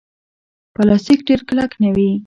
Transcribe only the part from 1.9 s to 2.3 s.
وي.